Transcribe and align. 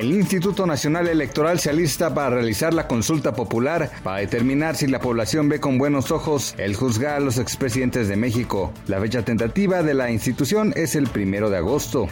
El 0.00 0.12
Instituto 0.12 0.64
Nacional 0.66 1.08
Electoral 1.08 1.60
se 1.60 1.68
alista 1.68 2.14
para 2.14 2.30
realizar 2.30 2.72
la 2.72 2.88
consulta 2.88 3.34
popular 3.34 3.90
para 4.02 4.20
determinar 4.20 4.74
si 4.74 4.86
la 4.86 4.98
población 4.98 5.50
ve 5.50 5.60
con 5.60 5.76
buenos 5.76 6.10
ojos 6.10 6.54
el 6.56 6.74
juzgar 6.74 7.16
a 7.16 7.20
los 7.20 7.36
expresidentes 7.36 8.08
de 8.08 8.16
México. 8.16 8.72
La 8.86 8.98
fecha 8.98 9.26
tentativa 9.26 9.82
de 9.82 9.92
la 9.92 10.10
institución 10.10 10.72
es 10.74 10.96
el 10.96 11.06
primero 11.06 11.50
de 11.50 11.58
agosto. 11.58 12.08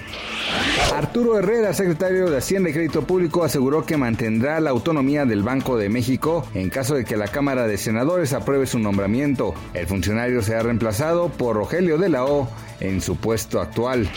Arturo 0.95 1.39
Herrera, 1.39 1.73
secretario 1.73 2.29
de 2.29 2.37
Hacienda 2.37 2.69
y 2.69 2.75
Crédito 2.75 3.07
Público, 3.07 3.43
aseguró 3.43 3.87
que 3.87 3.97
mantendrá 3.97 4.61
la 4.61 4.69
autonomía 4.69 5.25
del 5.25 5.43
Banco 5.43 5.79
de 5.79 5.89
México 5.89 6.47
en 6.53 6.69
caso 6.69 6.95
de 6.95 7.07
que 7.07 7.17
la 7.17 7.29
Cámara 7.29 7.67
de 7.67 7.79
Senadores 7.79 8.35
apruebe 8.35 8.67
su 8.67 8.79
nombramiento. 8.79 9.55
El 9.73 9.87
funcionario 9.87 10.43
será 10.43 10.63
reemplazado 10.63 11.31
por 11.31 11.57
Rogelio 11.57 11.97
de 11.97 12.11
la 12.11 12.27
O 12.27 12.51
en 12.81 13.01
su 13.01 13.17
puesto 13.17 13.63
actual. 13.63 14.11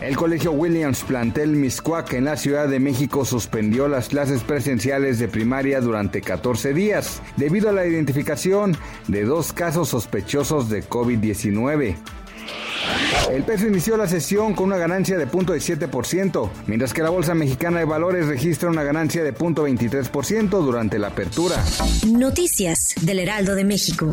El 0.00 0.16
Colegio 0.16 0.52
Williams 0.52 1.02
Plantel 1.02 1.50
Miscuac 1.50 2.12
en 2.12 2.26
la 2.26 2.36
Ciudad 2.36 2.68
de 2.68 2.78
México 2.78 3.24
suspendió 3.24 3.88
las 3.88 4.08
clases 4.08 4.44
presenciales 4.44 5.18
de 5.18 5.26
primaria 5.26 5.80
durante 5.80 6.20
14 6.20 6.72
días 6.72 7.20
debido 7.36 7.68
a 7.68 7.72
la 7.72 7.84
identificación 7.84 8.76
de 9.08 9.24
dos 9.24 9.52
casos 9.52 9.88
sospechosos 9.88 10.68
de 10.68 10.84
COVID-19. 10.84 11.96
El 13.32 13.42
peso 13.42 13.66
inició 13.66 13.96
la 13.96 14.06
sesión 14.06 14.54
con 14.54 14.66
una 14.66 14.76
ganancia 14.76 15.18
de 15.18 15.26
0.17%, 15.26 16.48
mientras 16.68 16.94
que 16.94 17.02
la 17.02 17.10
Bolsa 17.10 17.34
Mexicana 17.34 17.80
de 17.80 17.84
Valores 17.84 18.28
registra 18.28 18.70
una 18.70 18.84
ganancia 18.84 19.24
de 19.24 19.34
0.23% 19.34 20.48
durante 20.48 20.98
la 21.00 21.08
apertura. 21.08 21.56
Noticias 22.06 22.94
del 23.02 23.18
Heraldo 23.18 23.56
de 23.56 23.64
México. 23.64 24.12